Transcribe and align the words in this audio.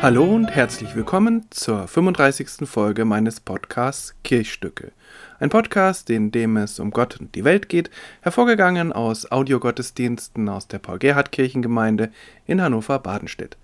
Hallo 0.00 0.32
und 0.32 0.52
herzlich 0.52 0.94
willkommen 0.94 1.46
zur 1.50 1.88
35. 1.88 2.68
Folge 2.68 3.04
meines 3.04 3.40
Podcasts 3.40 4.14
Kirchstücke. 4.22 4.92
Ein 5.40 5.48
Podcast, 5.48 6.08
in 6.08 6.30
dem 6.30 6.56
es 6.56 6.78
um 6.78 6.92
Gott 6.92 7.18
und 7.18 7.34
die 7.34 7.42
Welt 7.42 7.68
geht, 7.68 7.90
hervorgegangen 8.20 8.92
aus 8.92 9.32
Audiogottesdiensten 9.32 10.48
aus 10.48 10.68
der 10.68 10.78
Paul-Gerhardt-Kirchengemeinde 10.78 12.12
in 12.46 12.62
Hannover-Badenstedt. 12.62 13.56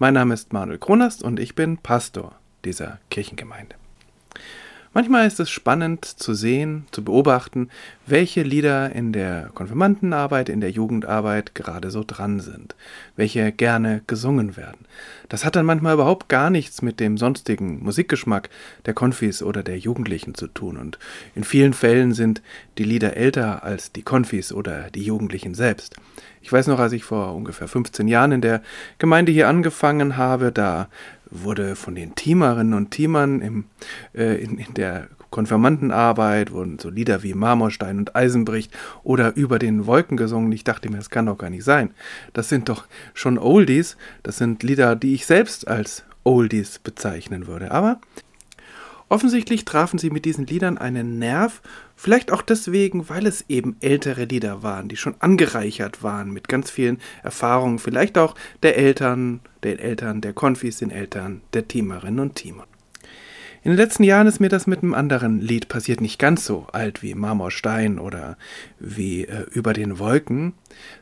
Mein 0.00 0.14
Name 0.14 0.34
ist 0.34 0.52
Manuel 0.52 0.78
Kronast 0.78 1.22
und 1.22 1.38
ich 1.38 1.54
bin 1.54 1.78
Pastor 1.78 2.34
dieser 2.64 2.98
Kirchengemeinde. 3.08 3.76
Manchmal 4.96 5.26
ist 5.26 5.38
es 5.40 5.50
spannend 5.50 6.06
zu 6.06 6.32
sehen, 6.32 6.86
zu 6.90 7.04
beobachten, 7.04 7.68
welche 8.06 8.42
Lieder 8.42 8.92
in 8.92 9.12
der 9.12 9.50
Konfirmandenarbeit, 9.52 10.48
in 10.48 10.62
der 10.62 10.70
Jugendarbeit 10.70 11.54
gerade 11.54 11.90
so 11.90 12.02
dran 12.02 12.40
sind, 12.40 12.74
welche 13.14 13.52
gerne 13.52 14.00
gesungen 14.06 14.56
werden. 14.56 14.86
Das 15.28 15.44
hat 15.44 15.54
dann 15.54 15.66
manchmal 15.66 15.92
überhaupt 15.92 16.30
gar 16.30 16.48
nichts 16.48 16.80
mit 16.80 16.98
dem 16.98 17.18
sonstigen 17.18 17.84
Musikgeschmack 17.84 18.48
der 18.86 18.94
Konfis 18.94 19.42
oder 19.42 19.62
der 19.62 19.76
Jugendlichen 19.76 20.34
zu 20.34 20.46
tun 20.46 20.78
und 20.78 20.98
in 21.34 21.44
vielen 21.44 21.74
Fällen 21.74 22.14
sind 22.14 22.40
die 22.78 22.84
Lieder 22.84 23.18
älter 23.18 23.64
als 23.64 23.92
die 23.92 24.02
Konfis 24.02 24.50
oder 24.50 24.88
die 24.94 25.02
Jugendlichen 25.02 25.54
selbst. 25.54 25.96
Ich 26.40 26.52
weiß 26.52 26.68
noch, 26.68 26.78
als 26.78 26.92
ich 26.92 27.02
vor 27.02 27.34
ungefähr 27.34 27.66
15 27.66 28.06
Jahren 28.06 28.30
in 28.30 28.40
der 28.40 28.62
Gemeinde 28.98 29.32
hier 29.32 29.48
angefangen 29.48 30.16
habe, 30.16 30.52
da 30.52 30.88
wurde 31.30 31.76
von 31.76 31.94
den 31.94 32.14
Teamerinnen 32.14 32.74
und 32.74 32.90
Teamern 32.90 33.40
im, 33.40 33.64
äh, 34.14 34.42
in, 34.42 34.58
in 34.58 34.74
der 34.74 35.08
Konfirmandenarbeit 35.30 36.52
wurden 36.52 36.78
so 36.78 36.88
Lieder 36.88 37.22
wie 37.22 37.34
Marmorstein 37.34 37.98
und 37.98 38.16
Eisenbricht 38.16 38.72
oder 39.02 39.36
über 39.36 39.58
den 39.58 39.86
Wolken 39.86 40.16
gesungen. 40.16 40.52
Ich 40.52 40.64
dachte 40.64 40.88
mir, 40.88 40.96
das 40.96 41.10
kann 41.10 41.26
doch 41.26 41.36
gar 41.36 41.50
nicht 41.50 41.64
sein. 41.64 41.92
Das 42.32 42.48
sind 42.48 42.68
doch 42.68 42.86
schon 43.12 43.38
Oldies. 43.38 43.96
Das 44.22 44.38
sind 44.38 44.62
Lieder, 44.62 44.96
die 44.96 45.14
ich 45.14 45.26
selbst 45.26 45.68
als 45.68 46.04
Oldies 46.24 46.78
bezeichnen 46.78 47.46
würde. 47.46 47.70
Aber 47.70 48.00
Offensichtlich 49.08 49.64
trafen 49.64 49.98
sie 49.98 50.10
mit 50.10 50.24
diesen 50.24 50.46
Liedern 50.46 50.78
einen 50.78 51.18
Nerv, 51.20 51.62
vielleicht 51.94 52.32
auch 52.32 52.42
deswegen, 52.42 53.08
weil 53.08 53.26
es 53.26 53.44
eben 53.48 53.76
ältere 53.80 54.24
Lieder 54.24 54.64
waren, 54.64 54.88
die 54.88 54.96
schon 54.96 55.14
angereichert 55.20 56.02
waren 56.02 56.32
mit 56.32 56.48
ganz 56.48 56.70
vielen 56.70 56.98
Erfahrungen, 57.22 57.78
vielleicht 57.78 58.18
auch 58.18 58.34
der 58.64 58.76
Eltern, 58.76 59.40
der 59.62 59.78
Eltern, 59.78 60.20
der 60.22 60.32
Konfis, 60.32 60.78
den 60.78 60.90
Eltern, 60.90 61.42
der 61.52 61.68
Teamerinnen 61.68 62.18
und 62.18 62.34
Teamer. 62.34 62.66
In 63.62 63.72
den 63.72 63.78
letzten 63.78 64.02
Jahren 64.02 64.26
ist 64.26 64.40
mir 64.40 64.48
das 64.48 64.66
mit 64.66 64.82
einem 64.82 64.94
anderen 64.94 65.40
Lied 65.40 65.68
passiert, 65.68 66.00
nicht 66.00 66.18
ganz 66.18 66.44
so 66.44 66.66
alt 66.72 67.02
wie 67.02 67.14
Marmorstein 67.14 67.98
oder 67.98 68.36
wie 68.78 69.24
äh, 69.24 69.42
Über 69.50 69.72
den 69.72 69.98
Wolken, 69.98 70.52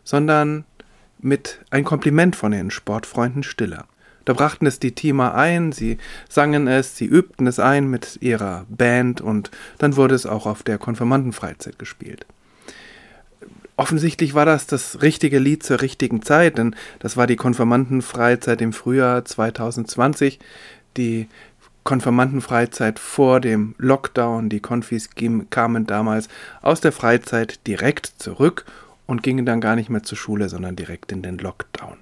sondern 0.02 0.64
mit 1.18 1.60
ein 1.70 1.84
Kompliment 1.84 2.36
von 2.36 2.52
den 2.52 2.70
Sportfreunden 2.70 3.42
Stiller. 3.42 3.86
Da 4.24 4.32
brachten 4.32 4.66
es 4.66 4.78
die 4.78 4.92
Teamer 4.92 5.34
ein, 5.34 5.72
sie 5.72 5.98
sangen 6.28 6.66
es, 6.66 6.96
sie 6.96 7.06
übten 7.06 7.46
es 7.46 7.58
ein 7.58 7.88
mit 7.88 8.18
ihrer 8.20 8.64
Band 8.68 9.20
und 9.20 9.50
dann 9.78 9.96
wurde 9.96 10.14
es 10.14 10.26
auch 10.26 10.46
auf 10.46 10.62
der 10.62 10.78
Konfirmandenfreizeit 10.78 11.78
gespielt. 11.78 12.26
Offensichtlich 13.76 14.34
war 14.34 14.46
das 14.46 14.66
das 14.66 15.02
richtige 15.02 15.38
Lied 15.38 15.64
zur 15.64 15.80
richtigen 15.80 16.22
Zeit, 16.22 16.58
denn 16.58 16.76
das 17.00 17.16
war 17.16 17.26
die 17.26 17.36
Konfirmandenfreizeit 17.36 18.60
im 18.60 18.72
Frühjahr 18.72 19.24
2020, 19.24 20.38
die 20.96 21.28
Konfirmandenfreizeit 21.82 22.98
vor 22.98 23.40
dem 23.40 23.74
Lockdown. 23.78 24.48
Die 24.48 24.60
Konfis 24.60 25.10
kamen 25.50 25.86
damals 25.86 26.28
aus 26.62 26.80
der 26.80 26.92
Freizeit 26.92 27.66
direkt 27.66 28.06
zurück 28.18 28.64
und 29.06 29.22
gingen 29.22 29.44
dann 29.44 29.60
gar 29.60 29.76
nicht 29.76 29.90
mehr 29.90 30.02
zur 30.02 30.16
Schule, 30.16 30.48
sondern 30.48 30.76
direkt 30.76 31.12
in 31.12 31.22
den 31.22 31.38
Lockdown. 31.38 31.98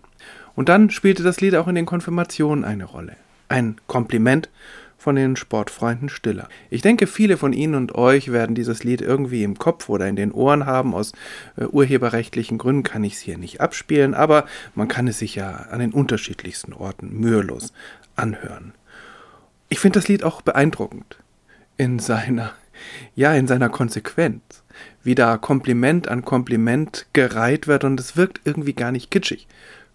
Und 0.55 0.69
dann 0.69 0.91
spielte 0.91 1.23
das 1.23 1.41
Lied 1.41 1.55
auch 1.55 1.69
in 1.69 1.75
den 1.75 1.87
Konfirmationen 1.87 2.65
eine 2.65 2.85
Rolle. 2.85 3.17
Ein 3.49 3.77
Kompliment 3.87 4.49
von 5.03 5.17
den 5.17 5.35
Sportfreunden 5.35 6.09
Stiller. 6.09 6.49
Ich 6.71 6.81
denke, 6.81 7.09
viele 7.09 7.37
von 7.37 7.53
Ihnen 7.53 7.75
und 7.75 7.95
euch 7.95 8.31
werden 8.31 8.55
dieses 8.55 8.85
Lied 8.85 9.01
irgendwie 9.01 9.43
im 9.43 9.59
Kopf 9.59 9.89
oder 9.89 10.07
in 10.07 10.15
den 10.15 10.31
Ohren 10.31 10.65
haben. 10.65 10.95
Aus 10.95 11.13
äh, 11.57 11.65
urheberrechtlichen 11.65 12.57
Gründen 12.57 12.85
kann 12.85 13.03
ich 13.03 13.15
es 13.15 13.21
hier 13.21 13.37
nicht 13.37 13.61
abspielen, 13.61 14.15
aber 14.15 14.47
man 14.77 14.87
kann 14.87 15.09
es 15.09 15.19
sich 15.19 15.35
ja 15.35 15.51
an 15.71 15.81
den 15.81 15.93
unterschiedlichsten 15.93 16.73
Orten 16.73 17.19
mühelos 17.19 17.73
anhören. 18.15 18.75
Ich 19.69 19.81
finde 19.81 19.99
das 19.99 20.07
Lied 20.07 20.23
auch 20.23 20.41
beeindruckend 20.41 21.17
in 21.77 21.99
seiner, 21.99 22.53
ja, 23.17 23.35
in 23.35 23.49
seiner 23.49 23.71
Konsequenz, 23.71 24.63
wie 25.03 25.17
da 25.17 25.37
Kompliment 25.37 26.07
an 26.07 26.25
Kompliment 26.25 27.07
gereiht 27.13 27.67
wird 27.67 27.83
und 27.83 27.99
es 27.99 28.17
wirkt 28.17 28.43
irgendwie 28.45 28.75
gar 28.75 28.93
nicht 28.93 29.11
kitschig, 29.11 29.49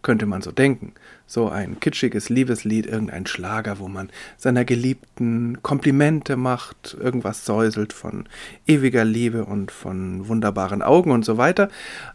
könnte 0.07 0.25
man 0.25 0.41
so 0.41 0.53
denken. 0.53 0.93
So 1.25 1.49
ein 1.49 1.81
kitschiges 1.81 2.29
Liebeslied, 2.29 2.85
irgendein 2.85 3.25
Schlager, 3.25 3.77
wo 3.79 3.89
man 3.89 4.09
seiner 4.37 4.63
Geliebten 4.63 5.61
Komplimente 5.61 6.37
macht, 6.37 6.95
irgendwas 6.97 7.43
säuselt 7.43 7.91
von 7.91 8.23
ewiger 8.65 9.03
Liebe 9.03 9.43
und 9.43 9.69
von 9.69 10.29
wunderbaren 10.29 10.81
Augen 10.81 11.11
und 11.11 11.25
so 11.25 11.37
weiter. 11.37 11.67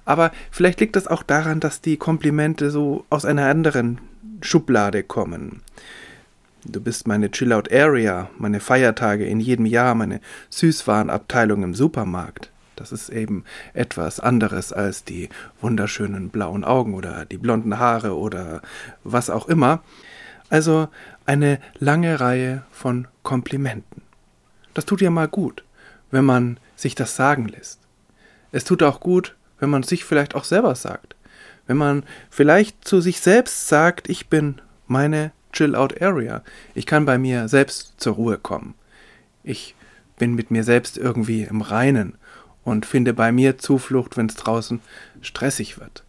Aber 0.06 0.32
vielleicht 0.50 0.80
liegt 0.80 0.96
das 0.96 1.06
auch 1.06 1.22
daran, 1.22 1.60
dass 1.60 1.82
die 1.82 1.98
Komplimente 1.98 2.70
so 2.70 3.04
aus 3.10 3.26
einer 3.26 3.44
anderen 3.44 4.00
Schublade 4.40 5.02
kommen. 5.02 5.60
Du 6.64 6.80
bist 6.80 7.06
meine 7.06 7.30
Chillout 7.30 7.70
Area, 7.70 8.30
meine 8.38 8.60
Feiertage 8.60 9.26
in 9.26 9.38
jedem 9.38 9.66
Jahr, 9.66 9.94
meine 9.94 10.22
Süßwarenabteilung 10.48 11.62
im 11.62 11.74
Supermarkt. 11.74 12.51
Das 12.82 12.90
ist 12.90 13.10
eben 13.10 13.44
etwas 13.74 14.18
anderes 14.18 14.72
als 14.72 15.04
die 15.04 15.28
wunderschönen 15.60 16.30
blauen 16.30 16.64
Augen 16.64 16.94
oder 16.94 17.24
die 17.24 17.38
blonden 17.38 17.78
Haare 17.78 18.16
oder 18.16 18.60
was 19.04 19.30
auch 19.30 19.46
immer. 19.46 19.84
Also 20.50 20.88
eine 21.24 21.60
lange 21.78 22.18
Reihe 22.18 22.64
von 22.72 23.06
Komplimenten. 23.22 24.02
Das 24.74 24.84
tut 24.84 25.00
ja 25.00 25.10
mal 25.10 25.28
gut, 25.28 25.62
wenn 26.10 26.24
man 26.24 26.58
sich 26.74 26.96
das 26.96 27.14
sagen 27.14 27.46
lässt. 27.46 27.78
Es 28.50 28.64
tut 28.64 28.82
auch 28.82 28.98
gut, 28.98 29.36
wenn 29.60 29.70
man 29.70 29.84
sich 29.84 30.04
vielleicht 30.04 30.34
auch 30.34 30.42
selber 30.42 30.74
sagt. 30.74 31.14
Wenn 31.68 31.76
man 31.76 32.02
vielleicht 32.30 32.84
zu 32.84 33.00
sich 33.00 33.20
selbst 33.20 33.68
sagt, 33.68 34.10
ich 34.10 34.28
bin 34.28 34.60
meine 34.88 35.30
Chill-Out-Area. 35.52 36.42
Ich 36.74 36.86
kann 36.86 37.04
bei 37.04 37.16
mir 37.16 37.46
selbst 37.46 37.94
zur 37.98 38.14
Ruhe 38.14 38.38
kommen. 38.38 38.74
Ich 39.44 39.76
bin 40.18 40.34
mit 40.34 40.50
mir 40.50 40.64
selbst 40.64 40.98
irgendwie 40.98 41.44
im 41.44 41.60
Reinen 41.60 42.16
und 42.64 42.86
finde 42.86 43.14
bei 43.14 43.32
mir 43.32 43.58
Zuflucht, 43.58 44.16
wenn 44.16 44.26
es 44.26 44.36
draußen 44.36 44.80
stressig 45.20 45.78
wird. 45.80 46.04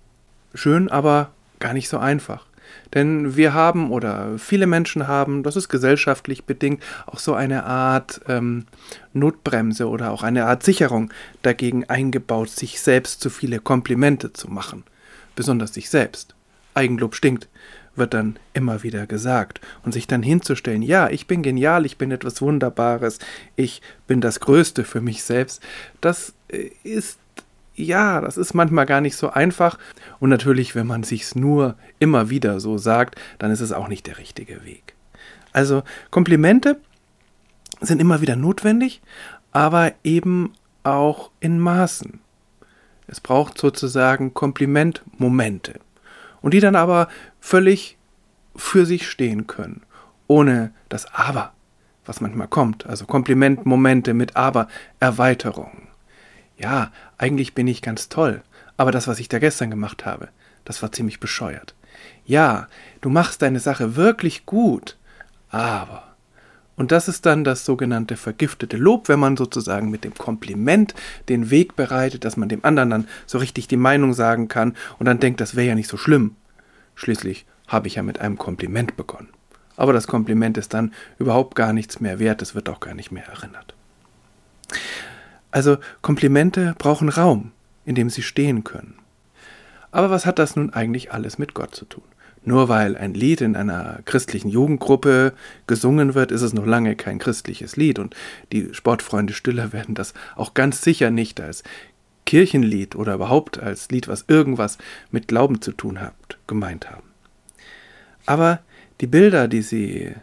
Schön, 0.53 0.89
aber 0.89 1.31
gar 1.59 1.73
nicht 1.73 1.89
so 1.89 1.97
einfach. 1.97 2.45
Denn 2.93 3.35
wir 3.35 3.53
haben 3.53 3.91
oder 3.91 4.37
viele 4.37 4.67
Menschen 4.67 5.07
haben, 5.07 5.43
das 5.43 5.55
ist 5.55 5.69
gesellschaftlich 5.69 6.45
bedingt, 6.45 6.83
auch 7.05 7.19
so 7.19 7.33
eine 7.33 7.65
Art 7.65 8.21
ähm, 8.27 8.65
Notbremse 9.13 9.87
oder 9.87 10.11
auch 10.11 10.23
eine 10.23 10.45
Art 10.45 10.63
Sicherung 10.63 11.11
dagegen 11.41 11.85
eingebaut, 11.85 12.49
sich 12.49 12.81
selbst 12.81 13.21
zu 13.21 13.29
viele 13.29 13.59
Komplimente 13.59 14.33
zu 14.33 14.49
machen. 14.49 14.83
Besonders 15.35 15.73
sich 15.73 15.89
selbst. 15.89 16.35
Eigenlob 16.75 17.15
stinkt, 17.15 17.47
wird 17.95 18.13
dann 18.13 18.37
immer 18.53 18.83
wieder 18.83 19.07
gesagt. 19.07 19.61
Und 19.83 19.91
sich 19.91 20.07
dann 20.07 20.23
hinzustellen, 20.23 20.81
ja, 20.81 21.09
ich 21.09 21.27
bin 21.27 21.43
genial, 21.43 21.85
ich 21.85 21.97
bin 21.97 22.11
etwas 22.11 22.41
Wunderbares, 22.41 23.19
ich 23.55 23.81
bin 24.07 24.21
das 24.21 24.39
Größte 24.39 24.83
für 24.83 25.01
mich 25.01 25.23
selbst, 25.23 25.61
das 26.01 26.33
ist 26.83 27.19
ja, 27.75 28.21
das 28.21 28.37
ist 28.37 28.53
manchmal 28.53 28.85
gar 28.85 29.01
nicht 29.01 29.15
so 29.15 29.31
einfach. 29.31 29.77
Und 30.19 30.29
natürlich, 30.29 30.75
wenn 30.75 30.87
man 30.87 31.03
sich's 31.03 31.35
nur 31.35 31.75
immer 31.99 32.29
wieder 32.29 32.59
so 32.59 32.77
sagt, 32.77 33.19
dann 33.39 33.51
ist 33.51 33.61
es 33.61 33.71
auch 33.71 33.87
nicht 33.87 34.05
der 34.07 34.19
richtige 34.19 34.63
Weg. 34.63 34.93
Also 35.51 35.83
Komplimente 36.11 36.77
sind 37.81 37.99
immer 37.99 38.21
wieder 38.21 38.35
notwendig, 38.35 39.01
aber 39.51 39.93
eben 40.03 40.53
auch 40.83 41.31
in 41.39 41.59
Maßen. 41.59 42.19
Es 43.07 43.19
braucht 43.19 43.57
sozusagen 43.57 44.33
Komplimentmomente. 44.33 45.79
Und 46.41 46.53
die 46.53 46.59
dann 46.59 46.75
aber 46.75 47.07
völlig 47.43 47.97
für 48.55 48.85
sich 48.85 49.09
stehen 49.09 49.47
können, 49.47 49.81
ohne 50.27 50.71
das 50.89 51.05
Aber, 51.13 51.53
was 52.05 52.21
manchmal 52.21 52.47
kommt. 52.47 52.85
Also 52.85 53.05
Komplimentmomente 53.05 54.13
mit 54.13 54.35
Aber, 54.35 54.67
Erweiterung 54.99 55.87
ja, 56.57 56.91
eigentlich 57.17 57.53
bin 57.53 57.67
ich 57.67 57.81
ganz 57.81 58.09
toll, 58.09 58.41
aber 58.77 58.91
das, 58.91 59.07
was 59.07 59.19
ich 59.19 59.27
da 59.27 59.39
gestern 59.39 59.69
gemacht 59.69 60.05
habe, 60.05 60.29
das 60.65 60.81
war 60.81 60.91
ziemlich 60.91 61.19
bescheuert. 61.19 61.75
Ja, 62.25 62.67
du 63.01 63.09
machst 63.09 63.41
deine 63.41 63.59
Sache 63.59 63.95
wirklich 63.95 64.45
gut, 64.45 64.97
aber. 65.49 66.03
Und 66.75 66.91
das 66.91 67.07
ist 67.07 67.25
dann 67.27 67.43
das 67.43 67.65
sogenannte 67.65 68.17
vergiftete 68.17 68.77
Lob, 68.77 69.07
wenn 69.07 69.19
man 69.19 69.37
sozusagen 69.37 69.91
mit 69.91 70.03
dem 70.03 70.15
Kompliment 70.15 70.95
den 71.29 71.51
Weg 71.51 71.75
bereitet, 71.75 72.25
dass 72.25 72.35
man 72.35 72.49
dem 72.49 72.65
anderen 72.65 72.89
dann 72.89 73.07
so 73.27 73.37
richtig 73.37 73.67
die 73.67 73.77
Meinung 73.77 74.13
sagen 74.13 74.47
kann 74.47 74.75
und 74.97 75.05
dann 75.05 75.19
denkt, 75.19 75.39
das 75.39 75.55
wäre 75.55 75.67
ja 75.67 75.75
nicht 75.75 75.89
so 75.89 75.97
schlimm. 75.97 76.35
Schließlich 76.95 77.45
habe 77.67 77.87
ich 77.87 77.95
ja 77.95 78.03
mit 78.03 78.19
einem 78.19 78.37
Kompliment 78.37 78.95
begonnen. 78.95 79.29
Aber 79.75 79.93
das 79.93 80.07
Kompliment 80.07 80.57
ist 80.57 80.73
dann 80.73 80.93
überhaupt 81.17 81.55
gar 81.55 81.73
nichts 81.73 81.99
mehr 81.99 82.19
wert, 82.19 82.41
es 82.41 82.53
wird 82.55 82.69
auch 82.69 82.79
gar 82.79 82.93
nicht 82.93 83.11
mehr 83.11 83.25
erinnert. 83.25 83.73
Also 85.51 85.77
Komplimente 86.01 86.75
brauchen 86.77 87.09
Raum, 87.09 87.51
in 87.85 87.95
dem 87.95 88.09
sie 88.09 88.21
stehen 88.21 88.63
können. 88.63 88.95
Aber 89.91 90.09
was 90.09 90.25
hat 90.25 90.39
das 90.39 90.55
nun 90.55 90.73
eigentlich 90.73 91.11
alles 91.11 91.37
mit 91.37 91.53
Gott 91.53 91.75
zu 91.75 91.85
tun? 91.85 92.03
Nur 92.45 92.67
weil 92.67 92.97
ein 92.97 93.13
Lied 93.13 93.39
in 93.41 93.55
einer 93.55 93.99
christlichen 94.05 94.49
Jugendgruppe 94.49 95.33
gesungen 95.65 96.13
wird, 96.13 96.31
ist 96.31 96.41
es 96.41 96.53
noch 96.53 96.65
lange 96.65 96.95
kein 96.95 97.19
christliches 97.19 97.77
Lied. 97.77 97.99
Und 97.99 98.15
die 98.51 98.73
Sportfreunde 98.73 99.33
Stiller 99.33 99.71
werden 99.73 99.95
das 99.95 100.13
auch 100.35 100.53
ganz 100.53 100.81
sicher 100.81 101.09
nicht 101.09 101.39
als 101.39 101.63
Kirchenlied 102.33 102.95
oder 102.95 103.13
überhaupt 103.13 103.59
als 103.59 103.91
Lied, 103.91 104.07
was 104.07 104.25
irgendwas 104.27 104.79
mit 105.11 105.27
Glauben 105.27 105.61
zu 105.61 105.71
tun 105.71 106.01
hat, 106.01 106.39
gemeint 106.47 106.89
haben. 106.89 107.03
Aber 108.25 108.61
die 109.01 109.05
Bilder, 109.05 109.47
die 109.47 109.61
sie, 109.61 110.15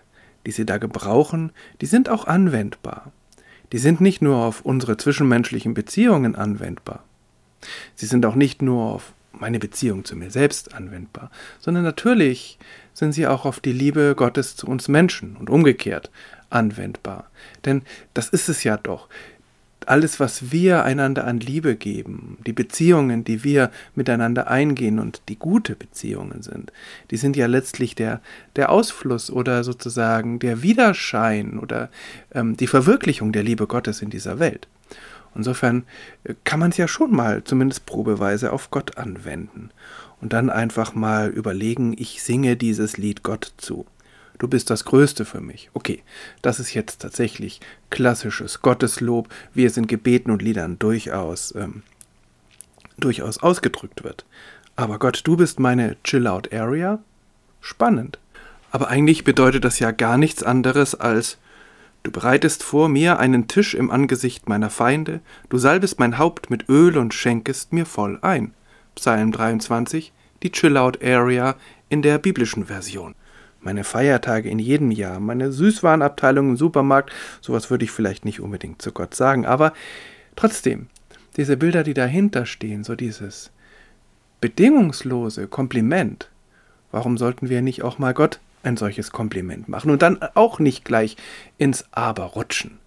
die 0.44 0.50
sie 0.50 0.66
da 0.66 0.78
gebrauchen, 0.78 1.52
die 1.80 1.86
sind 1.86 2.08
auch 2.08 2.26
anwendbar. 2.26 3.12
Die 3.70 3.78
sind 3.78 4.00
nicht 4.00 4.22
nur 4.22 4.38
auf 4.38 4.62
unsere 4.62 4.96
zwischenmenschlichen 4.96 5.72
Beziehungen 5.72 6.34
anwendbar. 6.34 7.04
Sie 7.94 8.06
sind 8.06 8.26
auch 8.26 8.34
nicht 8.34 8.60
nur 8.60 8.86
auf 8.86 9.12
meine 9.30 9.60
Beziehung 9.60 10.04
zu 10.04 10.16
mir 10.16 10.32
selbst 10.32 10.74
anwendbar, 10.74 11.30
sondern 11.60 11.84
natürlich 11.84 12.58
sind 12.92 13.12
sie 13.12 13.28
auch 13.28 13.44
auf 13.44 13.60
die 13.60 13.72
Liebe 13.72 14.16
Gottes 14.16 14.56
zu 14.56 14.66
uns 14.66 14.88
Menschen 14.88 15.36
und 15.36 15.48
umgekehrt 15.48 16.10
anwendbar. 16.48 17.30
Denn 17.64 17.82
das 18.14 18.30
ist 18.30 18.48
es 18.48 18.64
ja 18.64 18.76
doch. 18.76 19.08
Alles, 19.90 20.20
was 20.20 20.52
wir 20.52 20.84
einander 20.84 21.26
an 21.26 21.40
Liebe 21.40 21.74
geben, 21.74 22.38
die 22.46 22.52
Beziehungen, 22.52 23.24
die 23.24 23.42
wir 23.42 23.72
miteinander 23.96 24.48
eingehen 24.48 25.00
und 25.00 25.20
die 25.28 25.34
gute 25.34 25.74
Beziehungen 25.74 26.42
sind, 26.42 26.72
die 27.10 27.16
sind 27.16 27.34
ja 27.34 27.46
letztlich 27.46 27.96
der, 27.96 28.20
der 28.54 28.70
Ausfluss 28.70 29.32
oder 29.32 29.64
sozusagen 29.64 30.38
der 30.38 30.62
Widerschein 30.62 31.58
oder 31.58 31.90
ähm, 32.32 32.56
die 32.56 32.68
Verwirklichung 32.68 33.32
der 33.32 33.42
Liebe 33.42 33.66
Gottes 33.66 34.00
in 34.00 34.10
dieser 34.10 34.38
Welt. 34.38 34.68
Insofern 35.34 35.82
äh, 36.22 36.34
kann 36.44 36.60
man 36.60 36.70
es 36.70 36.76
ja 36.76 36.86
schon 36.86 37.10
mal 37.10 37.42
zumindest 37.42 37.84
probeweise 37.84 38.52
auf 38.52 38.70
Gott 38.70 38.96
anwenden 38.96 39.70
und 40.20 40.32
dann 40.32 40.50
einfach 40.50 40.94
mal 40.94 41.30
überlegen, 41.30 41.96
ich 41.98 42.22
singe 42.22 42.54
dieses 42.56 42.96
Lied 42.96 43.24
Gott 43.24 43.54
zu. 43.56 43.86
Du 44.40 44.48
bist 44.48 44.70
das 44.70 44.86
Größte 44.86 45.26
für 45.26 45.42
mich. 45.42 45.68
Okay, 45.74 46.02
das 46.40 46.60
ist 46.60 46.72
jetzt 46.72 47.02
tatsächlich 47.02 47.60
klassisches 47.90 48.62
Gotteslob, 48.62 49.28
wie 49.52 49.66
es 49.66 49.76
in 49.76 49.86
Gebeten 49.86 50.30
und 50.30 50.40
Liedern 50.40 50.78
durchaus, 50.78 51.54
ähm, 51.54 51.82
durchaus 52.98 53.36
ausgedrückt 53.38 54.02
wird. 54.02 54.24
Aber 54.76 54.98
Gott, 54.98 55.20
du 55.24 55.36
bist 55.36 55.60
meine 55.60 55.98
Chill-Out-Area? 56.04 57.00
Spannend. 57.60 58.18
Aber 58.70 58.88
eigentlich 58.88 59.24
bedeutet 59.24 59.62
das 59.62 59.78
ja 59.78 59.90
gar 59.90 60.16
nichts 60.16 60.42
anderes 60.42 60.94
als 60.94 61.36
Du 62.02 62.10
bereitest 62.10 62.62
vor 62.62 62.88
mir 62.88 63.18
einen 63.18 63.46
Tisch 63.46 63.74
im 63.74 63.90
Angesicht 63.90 64.48
meiner 64.48 64.70
Feinde, 64.70 65.20
du 65.50 65.58
salbest 65.58 65.98
mein 65.98 66.16
Haupt 66.16 66.48
mit 66.48 66.66
Öl 66.70 66.96
und 66.96 67.12
schenkest 67.12 67.74
mir 67.74 67.84
voll 67.84 68.18
ein. 68.22 68.54
Psalm 68.94 69.32
23, 69.32 70.14
die 70.42 70.50
Chill-Out-Area 70.50 71.56
in 71.90 72.00
der 72.00 72.16
biblischen 72.16 72.64
Version. 72.64 73.14
Meine 73.60 73.84
Feiertage 73.84 74.48
in 74.48 74.58
jedem 74.58 74.90
Jahr, 74.90 75.20
meine 75.20 75.52
Süßwarenabteilung 75.52 76.50
im 76.50 76.56
Supermarkt, 76.56 77.12
sowas 77.40 77.70
würde 77.70 77.84
ich 77.84 77.90
vielleicht 77.90 78.24
nicht 78.24 78.40
unbedingt 78.40 78.80
zu 78.80 78.92
Gott 78.92 79.14
sagen, 79.14 79.44
aber 79.44 79.72
trotzdem, 80.34 80.86
diese 81.36 81.56
Bilder, 81.56 81.82
die 81.82 81.94
dahinter 81.94 82.46
stehen, 82.46 82.84
so 82.84 82.94
dieses 82.94 83.50
bedingungslose 84.40 85.46
Kompliment, 85.46 86.30
warum 86.90 87.18
sollten 87.18 87.48
wir 87.48 87.60
nicht 87.60 87.82
auch 87.82 87.98
mal 87.98 88.14
Gott 88.14 88.40
ein 88.62 88.76
solches 88.76 89.10
Kompliment 89.10 89.68
machen 89.68 89.90
und 89.90 90.02
dann 90.02 90.18
auch 90.34 90.58
nicht 90.58 90.84
gleich 90.84 91.16
ins 91.58 91.84
Aber 91.92 92.24
rutschen. 92.24 92.78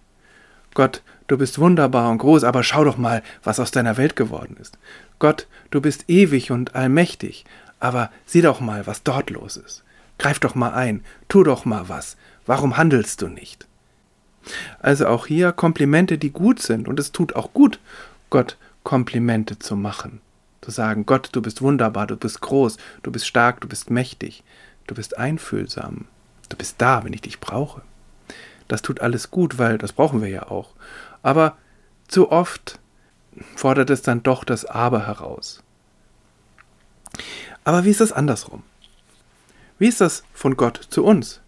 Gott, 0.74 1.02
du 1.28 1.38
bist 1.38 1.58
wunderbar 1.58 2.10
und 2.10 2.18
groß, 2.18 2.44
aber 2.44 2.62
schau 2.62 2.84
doch 2.84 2.98
mal, 2.98 3.22
was 3.42 3.60
aus 3.60 3.70
deiner 3.70 3.96
Welt 3.96 4.16
geworden 4.16 4.56
ist. 4.60 4.78
Gott, 5.18 5.46
du 5.70 5.80
bist 5.80 6.04
ewig 6.08 6.50
und 6.50 6.74
allmächtig, 6.74 7.44
aber 7.80 8.10
sieh 8.26 8.42
doch 8.42 8.60
mal, 8.60 8.86
was 8.86 9.02
dort 9.02 9.30
los 9.30 9.56
ist. 9.56 9.84
Greif 10.18 10.38
doch 10.38 10.54
mal 10.54 10.72
ein, 10.72 11.04
tu 11.28 11.42
doch 11.42 11.64
mal 11.64 11.88
was. 11.88 12.16
Warum 12.46 12.76
handelst 12.76 13.22
du 13.22 13.28
nicht? 13.28 13.66
Also 14.80 15.06
auch 15.06 15.26
hier 15.26 15.52
Komplimente, 15.52 16.18
die 16.18 16.30
gut 16.30 16.60
sind, 16.60 16.88
und 16.88 17.00
es 17.00 17.12
tut 17.12 17.34
auch 17.34 17.52
gut, 17.52 17.80
Gott 18.30 18.56
Komplimente 18.82 19.58
zu 19.58 19.76
machen. 19.76 20.20
Zu 20.60 20.70
sagen, 20.70 21.06
Gott, 21.06 21.30
du 21.32 21.42
bist 21.42 21.62
wunderbar, 21.62 22.06
du 22.06 22.16
bist 22.16 22.40
groß, 22.40 22.76
du 23.02 23.10
bist 23.10 23.26
stark, 23.26 23.60
du 23.60 23.68
bist 23.68 23.90
mächtig. 23.90 24.44
Du 24.86 24.94
bist 24.94 25.16
einfühlsam. 25.16 26.06
Du 26.48 26.56
bist 26.56 26.76
da, 26.78 27.04
wenn 27.04 27.12
ich 27.12 27.22
dich 27.22 27.40
brauche. 27.40 27.82
Das 28.68 28.82
tut 28.82 29.00
alles 29.00 29.30
gut, 29.30 29.58
weil 29.58 29.78
das 29.78 29.92
brauchen 29.92 30.20
wir 30.22 30.28
ja 30.28 30.50
auch. 30.50 30.70
Aber 31.22 31.56
zu 32.08 32.30
oft 32.30 32.78
fordert 33.56 33.90
es 33.90 34.02
dann 34.02 34.22
doch 34.22 34.44
das 34.44 34.64
Aber 34.64 35.06
heraus. 35.06 35.62
Aber 37.64 37.84
wie 37.84 37.90
ist 37.90 38.00
das 38.00 38.12
andersrum? 38.12 38.62
Wie 39.84 39.88
ist 39.88 40.00
das 40.00 40.24
von 40.32 40.56
Gott 40.56 40.80
zu 40.88 41.04
uns? 41.04 41.42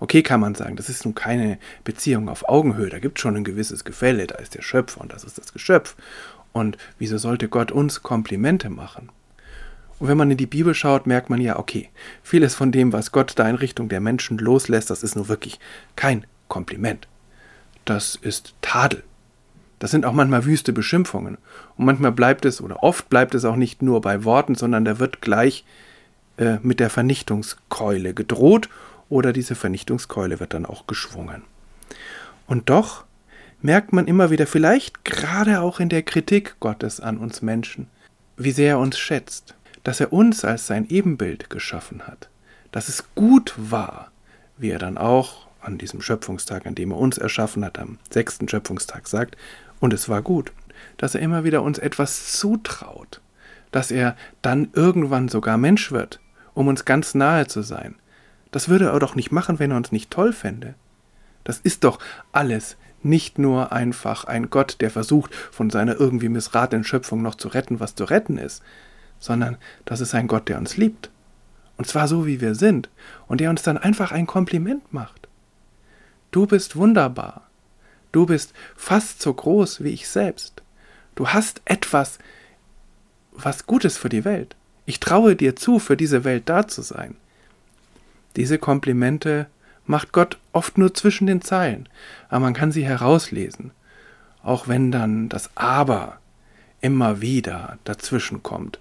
Okay, 0.00 0.22
kann 0.22 0.40
man 0.40 0.54
sagen, 0.54 0.74
das 0.74 0.88
ist 0.88 1.04
nun 1.04 1.14
keine 1.14 1.58
Beziehung 1.84 2.30
auf 2.30 2.48
Augenhöhe, 2.48 2.88
da 2.88 2.98
gibt 2.98 3.18
es 3.18 3.20
schon 3.20 3.36
ein 3.36 3.44
gewisses 3.44 3.84
Gefälle, 3.84 4.26
da 4.26 4.36
ist 4.36 4.54
der 4.54 4.62
Schöpfer 4.62 5.02
und 5.02 5.12
das 5.12 5.22
ist 5.22 5.36
das 5.36 5.52
Geschöpf. 5.52 5.94
Und 6.54 6.78
wieso 6.98 7.18
sollte 7.18 7.46
Gott 7.46 7.70
uns 7.70 8.02
Komplimente 8.02 8.70
machen? 8.70 9.10
Und 9.98 10.08
wenn 10.08 10.16
man 10.16 10.30
in 10.30 10.38
die 10.38 10.46
Bibel 10.46 10.74
schaut, 10.74 11.06
merkt 11.06 11.28
man 11.28 11.42
ja, 11.42 11.58
okay, 11.58 11.90
vieles 12.22 12.54
von 12.54 12.72
dem, 12.72 12.94
was 12.94 13.12
Gott 13.12 13.34
da 13.36 13.46
in 13.50 13.56
Richtung 13.56 13.90
der 13.90 14.00
Menschen 14.00 14.38
loslässt, 14.38 14.88
das 14.88 15.02
ist 15.02 15.14
nur 15.14 15.28
wirklich 15.28 15.60
kein 15.94 16.24
Kompliment. 16.48 17.06
Das 17.84 18.16
ist 18.16 18.54
Tadel. 18.62 19.02
Das 19.78 19.90
sind 19.90 20.06
auch 20.06 20.14
manchmal 20.14 20.46
wüste 20.46 20.72
Beschimpfungen. 20.72 21.36
Und 21.76 21.84
manchmal 21.84 22.12
bleibt 22.12 22.46
es, 22.46 22.62
oder 22.62 22.82
oft 22.82 23.10
bleibt 23.10 23.34
es 23.34 23.44
auch 23.44 23.56
nicht 23.56 23.82
nur 23.82 24.00
bei 24.00 24.24
Worten, 24.24 24.54
sondern 24.54 24.86
da 24.86 24.98
wird 24.98 25.20
gleich 25.20 25.66
äh, 26.36 26.58
mit 26.62 26.80
der 26.80 26.90
Vernichtungskeule 26.90 28.14
gedroht 28.14 28.68
oder 29.08 29.32
diese 29.32 29.54
Vernichtungskeule 29.54 30.40
wird 30.40 30.54
dann 30.54 30.66
auch 30.66 30.86
geschwungen. 30.86 31.42
Und 32.46 32.70
doch 32.70 33.04
merkt 33.62 33.92
man 33.92 34.06
immer 34.06 34.30
wieder, 34.30 34.46
vielleicht 34.46 35.04
gerade 35.04 35.60
auch 35.60 35.80
in 35.80 35.88
der 35.88 36.02
Kritik 36.02 36.56
Gottes 36.60 37.00
an 37.00 37.18
uns 37.18 37.40
Menschen, 37.40 37.88
wie 38.36 38.50
sehr 38.50 38.70
er 38.70 38.78
uns 38.78 38.98
schätzt, 38.98 39.54
dass 39.84 40.00
er 40.00 40.12
uns 40.12 40.44
als 40.44 40.66
sein 40.66 40.88
Ebenbild 40.88 41.50
geschaffen 41.50 42.06
hat, 42.06 42.28
dass 42.72 42.88
es 42.88 43.04
gut 43.14 43.54
war, 43.56 44.10
wie 44.58 44.70
er 44.70 44.78
dann 44.78 44.98
auch 44.98 45.46
an 45.60 45.78
diesem 45.78 46.02
Schöpfungstag, 46.02 46.66
an 46.66 46.74
dem 46.74 46.90
er 46.90 46.98
uns 46.98 47.16
erschaffen 47.16 47.64
hat, 47.64 47.78
am 47.78 47.98
sechsten 48.10 48.48
Schöpfungstag 48.48 49.08
sagt, 49.08 49.36
und 49.80 49.92
es 49.92 50.08
war 50.08 50.22
gut, 50.22 50.52
dass 50.96 51.14
er 51.14 51.20
immer 51.20 51.44
wieder 51.44 51.62
uns 51.62 51.78
etwas 51.78 52.32
zutraut, 52.32 53.20
dass 53.70 53.90
er 53.90 54.16
dann 54.42 54.68
irgendwann 54.72 55.28
sogar 55.28 55.56
Mensch 55.56 55.90
wird, 55.90 56.20
um 56.54 56.68
uns 56.68 56.84
ganz 56.84 57.14
nahe 57.14 57.46
zu 57.46 57.62
sein. 57.62 57.96
Das 58.50 58.68
würde 58.68 58.86
er 58.86 58.98
doch 59.00 59.14
nicht 59.14 59.32
machen, 59.32 59.58
wenn 59.58 59.72
er 59.72 59.76
uns 59.76 59.92
nicht 59.92 60.10
toll 60.10 60.32
fände. 60.32 60.74
Das 61.42 61.58
ist 61.58 61.84
doch 61.84 61.98
alles 62.32 62.76
nicht 63.02 63.38
nur 63.38 63.72
einfach 63.72 64.24
ein 64.24 64.48
Gott, 64.48 64.76
der 64.80 64.90
versucht, 64.90 65.34
von 65.34 65.68
seiner 65.70 66.00
irgendwie 66.00 66.28
missratenen 66.28 66.84
Schöpfung 66.84 67.20
noch 67.20 67.34
zu 67.34 67.48
retten, 67.48 67.80
was 67.80 67.94
zu 67.94 68.04
retten 68.04 68.38
ist, 68.38 68.62
sondern 69.18 69.58
das 69.84 70.00
ist 70.00 70.14
ein 70.14 70.26
Gott, 70.26 70.48
der 70.48 70.58
uns 70.58 70.76
liebt. 70.76 71.10
Und 71.76 71.86
zwar 71.86 72.08
so, 72.08 72.26
wie 72.26 72.40
wir 72.40 72.54
sind. 72.54 72.88
Und 73.26 73.40
der 73.40 73.50
uns 73.50 73.62
dann 73.62 73.78
einfach 73.78 74.12
ein 74.12 74.26
Kompliment 74.26 74.92
macht. 74.92 75.28
Du 76.30 76.46
bist 76.46 76.76
wunderbar. 76.76 77.48
Du 78.12 78.26
bist 78.26 78.52
fast 78.76 79.20
so 79.20 79.34
groß 79.34 79.82
wie 79.82 79.90
ich 79.90 80.08
selbst. 80.08 80.62
Du 81.14 81.28
hast 81.28 81.62
etwas, 81.64 82.18
was 83.32 83.66
Gutes 83.66 83.96
für 83.96 84.08
die 84.08 84.24
Welt. 84.24 84.56
Ich 84.86 85.00
traue 85.00 85.36
dir 85.36 85.56
zu, 85.56 85.78
für 85.78 85.96
diese 85.96 86.24
Welt 86.24 86.44
da 86.46 86.68
zu 86.68 86.82
sein. 86.82 87.16
Diese 88.36 88.58
Komplimente 88.58 89.46
macht 89.86 90.12
Gott 90.12 90.38
oft 90.52 90.78
nur 90.78 90.94
zwischen 90.94 91.26
den 91.26 91.42
Zeilen, 91.42 91.88
aber 92.28 92.40
man 92.40 92.54
kann 92.54 92.72
sie 92.72 92.84
herauslesen, 92.84 93.70
auch 94.42 94.68
wenn 94.68 94.90
dann 94.90 95.28
das 95.28 95.50
Aber 95.56 96.18
immer 96.80 97.20
wieder 97.20 97.78
dazwischen 97.84 98.42
kommt 98.42 98.78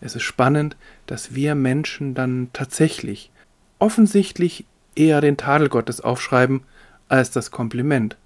es 0.00 0.14
ist 0.14 0.22
spannend, 0.22 0.76
dass 1.06 1.34
wir 1.34 1.54
Menschen 1.54 2.14
dann 2.14 2.48
tatsächlich 2.52 3.30
offensichtlich 3.78 4.64
eher 4.94 5.20
den 5.20 5.36
Tadel 5.36 5.68
Gottes 5.68 6.00
aufschreiben 6.00 6.62
als 7.08 7.30
das 7.30 7.50
Kompliment. 7.50 8.16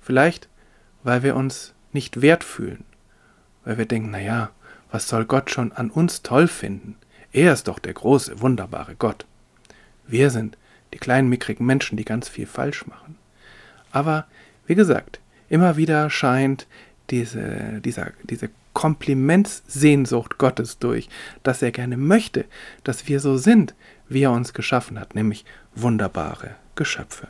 Vielleicht, 0.00 0.48
weil 1.02 1.22
wir 1.22 1.36
uns 1.36 1.74
nicht 1.92 2.20
wert 2.22 2.44
fühlen, 2.44 2.84
weil 3.64 3.78
wir 3.78 3.86
denken, 3.86 4.10
naja, 4.10 4.50
was 4.92 5.08
soll 5.08 5.24
Gott 5.24 5.50
schon 5.50 5.72
an 5.72 5.90
uns 5.90 6.22
toll 6.22 6.46
finden? 6.46 6.96
Er 7.32 7.54
ist 7.54 7.66
doch 7.66 7.78
der 7.78 7.94
große, 7.94 8.40
wunderbare 8.40 8.94
Gott. 8.94 9.24
Wir 10.06 10.30
sind 10.30 10.58
die 10.92 10.98
kleinen, 10.98 11.30
mickrigen 11.30 11.66
Menschen, 11.66 11.96
die 11.96 12.04
ganz 12.04 12.28
viel 12.28 12.46
falsch 12.46 12.86
machen. 12.86 13.16
Aber, 13.90 14.26
wie 14.66 14.74
gesagt, 14.74 15.18
immer 15.48 15.78
wieder 15.78 16.10
scheint 16.10 16.66
diese, 17.08 17.80
dieser, 17.82 18.12
diese 18.22 18.50
Komplimentssehnsucht 18.74 20.36
Gottes 20.36 20.78
durch, 20.78 21.08
dass 21.42 21.62
er 21.62 21.72
gerne 21.72 21.96
möchte, 21.96 22.44
dass 22.84 23.08
wir 23.08 23.20
so 23.20 23.38
sind, 23.38 23.74
wie 24.08 24.22
er 24.22 24.32
uns 24.32 24.52
geschaffen 24.52 25.00
hat, 25.00 25.14
nämlich 25.14 25.46
wunderbare 25.74 26.56
Geschöpfe. 26.74 27.28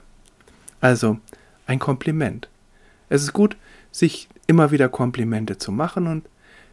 Also 0.80 1.20
ein 1.66 1.78
Kompliment. 1.78 2.48
Es 3.08 3.22
ist 3.22 3.32
gut, 3.32 3.56
sich 3.92 4.28
immer 4.48 4.72
wieder 4.72 4.88
Komplimente 4.88 5.58
zu 5.58 5.70
machen 5.70 6.08
und 6.08 6.28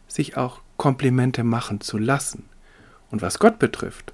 sich 0.07 0.35
auch 0.35 0.61
Komplimente 0.79 1.43
machen 1.43 1.81
zu 1.81 1.99
lassen. 1.99 2.45
Und 3.11 3.21
was 3.21 3.37
Gott 3.37 3.59
betrifft, 3.59 4.13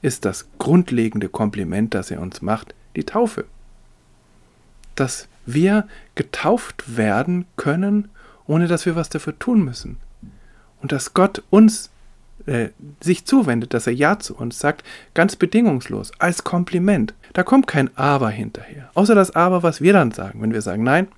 ist 0.00 0.24
das 0.24 0.48
grundlegende 0.58 1.28
Kompliment, 1.28 1.92
das 1.92 2.10
er 2.10 2.22
uns 2.22 2.40
macht, 2.40 2.74
die 2.96 3.04
Taufe. 3.04 3.44
Dass 4.94 5.28
wir 5.44 5.86
getauft 6.14 6.96
werden 6.96 7.44
können, 7.56 8.08
ohne 8.46 8.68
dass 8.68 8.86
wir 8.86 8.96
was 8.96 9.10
dafür 9.10 9.38
tun 9.38 9.62
müssen. 9.62 9.98
Und 10.80 10.92
dass 10.92 11.12
Gott 11.12 11.42
uns 11.50 11.90
äh, 12.46 12.68
sich 13.00 13.26
zuwendet, 13.26 13.74
dass 13.74 13.86
er 13.86 13.92
Ja 13.92 14.18
zu 14.18 14.36
uns 14.36 14.58
sagt, 14.58 14.84
ganz 15.14 15.36
bedingungslos, 15.36 16.12
als 16.20 16.44
Kompliment. 16.44 17.12
Da 17.32 17.42
kommt 17.42 17.66
kein 17.66 17.90
Aber 17.96 18.30
hinterher. 18.30 18.90
Außer 18.94 19.14
das 19.14 19.34
Aber, 19.34 19.62
was 19.62 19.80
wir 19.80 19.92
dann 19.92 20.12
sagen, 20.12 20.40
wenn 20.40 20.52
wir 20.52 20.62
sagen, 20.62 20.84
nein, 20.84 21.08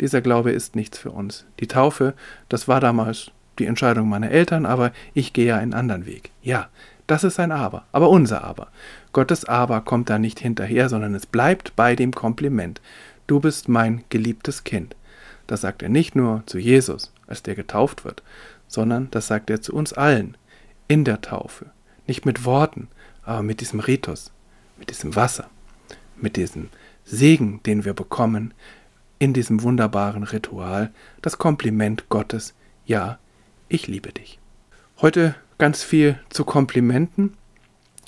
dieser 0.00 0.20
Glaube 0.20 0.52
ist 0.52 0.76
nichts 0.76 0.96
für 0.96 1.10
uns. 1.10 1.44
Die 1.58 1.66
Taufe, 1.66 2.14
das 2.48 2.68
war 2.68 2.80
damals 2.80 3.32
die 3.60 3.66
Entscheidung 3.66 4.08
meiner 4.08 4.30
Eltern, 4.30 4.66
aber 4.66 4.92
ich 5.14 5.32
gehe 5.32 5.46
ja 5.46 5.56
einen 5.58 5.74
anderen 5.74 6.06
Weg. 6.06 6.30
Ja, 6.42 6.68
das 7.06 7.24
ist 7.24 7.38
ein 7.40 7.52
Aber, 7.52 7.84
aber 7.92 8.08
unser 8.08 8.44
Aber. 8.44 8.68
Gottes 9.12 9.44
Aber 9.44 9.80
kommt 9.80 10.10
da 10.10 10.18
nicht 10.18 10.38
hinterher, 10.40 10.88
sondern 10.88 11.14
es 11.14 11.26
bleibt 11.26 11.76
bei 11.76 11.96
dem 11.96 12.12
Kompliment. 12.12 12.80
Du 13.26 13.40
bist 13.40 13.68
mein 13.68 14.04
geliebtes 14.08 14.64
Kind. 14.64 14.96
Das 15.46 15.62
sagt 15.62 15.82
er 15.82 15.88
nicht 15.88 16.14
nur 16.14 16.44
zu 16.46 16.58
Jesus, 16.58 17.12
als 17.26 17.42
der 17.42 17.56
getauft 17.56 18.04
wird, 18.04 18.22
sondern 18.68 19.08
das 19.10 19.26
sagt 19.26 19.50
er 19.50 19.60
zu 19.60 19.74
uns 19.74 19.92
allen 19.92 20.36
in 20.86 21.04
der 21.04 21.20
Taufe. 21.20 21.66
Nicht 22.06 22.24
mit 22.24 22.44
Worten, 22.44 22.88
aber 23.24 23.42
mit 23.42 23.60
diesem 23.60 23.80
Ritus, 23.80 24.30
mit 24.78 24.90
diesem 24.90 25.16
Wasser, 25.16 25.50
mit 26.16 26.36
diesem 26.36 26.68
Segen, 27.04 27.60
den 27.64 27.84
wir 27.84 27.94
bekommen, 27.94 28.54
in 29.18 29.32
diesem 29.34 29.62
wunderbaren 29.62 30.22
Ritual, 30.22 30.90
das 31.22 31.38
Kompliment 31.38 32.08
Gottes, 32.08 32.54
ja, 32.86 33.18
ich 33.70 33.86
liebe 33.86 34.12
dich. 34.12 34.38
Heute 35.00 35.34
ganz 35.56 35.82
viel 35.82 36.18
zu 36.28 36.44
Komplimenten. 36.44 37.34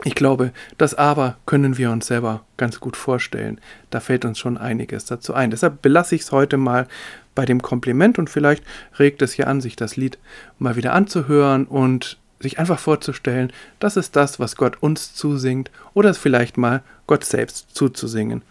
Ich 0.04 0.14
glaube, 0.14 0.52
das 0.76 0.94
Aber 0.94 1.36
können 1.46 1.78
wir 1.78 1.90
uns 1.90 2.08
selber 2.08 2.44
ganz 2.56 2.80
gut 2.80 2.96
vorstellen. 2.96 3.60
Da 3.90 4.00
fällt 4.00 4.24
uns 4.24 4.38
schon 4.38 4.58
einiges 4.58 5.04
dazu 5.04 5.32
ein. 5.32 5.52
Deshalb 5.52 5.80
belasse 5.80 6.16
ich 6.16 6.22
es 6.22 6.32
heute 6.32 6.56
mal 6.56 6.88
bei 7.34 7.46
dem 7.46 7.62
Kompliment 7.62 8.18
und 8.18 8.28
vielleicht 8.28 8.64
regt 8.98 9.22
es 9.22 9.36
ja 9.36 9.46
an, 9.46 9.60
sich 9.60 9.76
das 9.76 9.96
Lied 9.96 10.18
mal 10.58 10.76
wieder 10.76 10.92
anzuhören 10.92 11.66
und 11.66 12.18
sich 12.40 12.58
einfach 12.58 12.80
vorzustellen, 12.80 13.52
das 13.78 13.96
ist 13.96 14.16
das, 14.16 14.40
was 14.40 14.56
Gott 14.56 14.82
uns 14.82 15.14
zusingt 15.14 15.70
oder 15.94 16.10
es 16.10 16.18
vielleicht 16.18 16.58
mal 16.58 16.82
Gott 17.06 17.24
selbst 17.24 17.70
zuzusingen. 17.72 18.42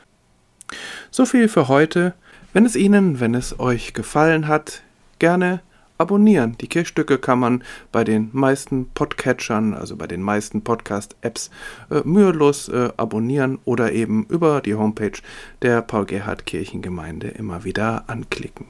So 1.12 1.25
viel 1.25 1.50
für 1.50 1.68
heute. 1.68 2.13
Wenn 2.53 2.65
es 2.65 2.77
Ihnen, 2.77 3.20
wenn 3.20 3.36
es 3.36 3.60
euch 3.60 3.94
gefallen 3.94 4.48
hat, 4.48 4.82
gerne 5.20 5.62
abonnieren. 6.01 6.58
Die 6.60 6.67
Kirchstücke 6.67 7.17
kann 7.17 7.39
man 7.39 7.63
bei 7.91 8.03
den 8.03 8.29
meisten 8.34 8.89
Podcatchern, 8.89 9.74
also 9.74 9.96
bei 9.96 10.08
den 10.08 10.22
meisten 10.22 10.62
Podcast-Apps, 10.62 11.50
äh, 11.89 12.01
mühelos 12.03 12.67
äh, 12.67 12.89
abonnieren 12.98 13.60
oder 13.63 13.93
eben 13.93 14.25
über 14.25 14.62
die 14.62 14.75
Homepage 14.75 15.17
der 15.62 15.81
Paul-Gerhardt-Kirchengemeinde 15.81 17.29
immer 17.29 17.63
wieder 17.63 18.05
anklicken. 18.08 18.65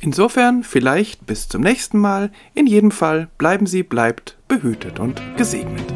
Insofern 0.00 0.62
vielleicht 0.62 1.26
bis 1.26 1.48
zum 1.48 1.62
nächsten 1.62 1.98
Mal. 1.98 2.30
In 2.54 2.66
jedem 2.66 2.90
Fall 2.90 3.28
bleiben 3.36 3.66
Sie, 3.66 3.82
bleibt 3.82 4.38
behütet 4.48 5.00
und 5.00 5.20
gesegnet. 5.36 5.92